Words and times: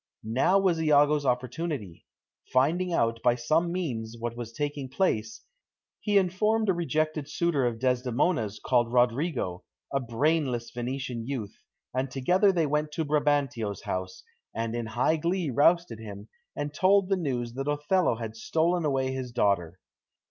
Now 0.23 0.57
was 0.57 0.81
Iago's 0.81 1.27
opportunity. 1.27 2.07
Finding 2.51 2.91
out 2.91 3.21
by 3.21 3.35
some 3.35 3.71
means 3.71 4.15
what 4.17 4.35
was 4.35 4.51
taking 4.51 4.89
place, 4.89 5.41
he 5.99 6.17
informed 6.17 6.69
a 6.69 6.73
rejected 6.73 7.29
suitor 7.29 7.67
of 7.67 7.77
Desdemona's 7.77 8.59
called 8.65 8.91
Roderigo, 8.91 9.63
a 9.93 9.99
brainless 9.99 10.71
Venetian 10.71 11.27
youth, 11.27 11.55
and 11.93 12.09
together 12.09 12.51
they 12.51 12.65
went 12.65 12.91
to 12.93 13.05
Brabantio's 13.05 13.83
house, 13.83 14.23
and 14.55 14.73
in 14.75 14.87
high 14.87 15.17
glee 15.17 15.51
roused 15.51 15.91
him, 15.91 16.29
and 16.55 16.73
told 16.73 17.07
the 17.07 17.15
news 17.15 17.53
that 17.53 17.67
Othello 17.67 18.15
had 18.15 18.35
stolen 18.35 18.83
away 18.85 19.11
his 19.11 19.31
daughter. 19.31 19.77